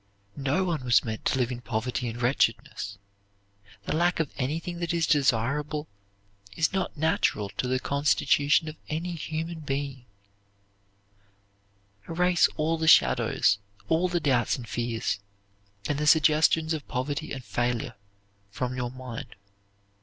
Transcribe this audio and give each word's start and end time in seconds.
No 0.35 0.63
one 0.63 0.83
was 0.83 1.05
meant 1.05 1.25
to 1.25 1.37
live 1.37 1.51
in 1.51 1.61
poverty 1.61 2.09
and 2.09 2.19
wretchedness. 2.19 2.97
The 3.83 3.95
lack 3.95 4.19
of 4.19 4.31
anything 4.35 4.79
that 4.79 4.95
is 4.95 5.05
desirable 5.05 5.87
is 6.55 6.73
not 6.73 6.97
natural 6.97 7.49
to 7.49 7.67
the 7.67 7.79
constitution 7.79 8.67
of 8.67 8.77
any 8.89 9.11
human 9.11 9.59
being. 9.59 10.05
Erase 12.09 12.47
all 12.57 12.79
the 12.79 12.87
shadows, 12.87 13.59
all 13.89 14.07
the 14.07 14.19
doubts 14.19 14.55
and 14.57 14.67
fears, 14.67 15.19
and 15.87 15.99
the 15.99 16.07
suggestions 16.07 16.73
of 16.73 16.87
poverty 16.87 17.31
and 17.31 17.43
failure 17.45 17.93
from 18.49 18.75
your 18.75 18.89
mind. 18.89 19.35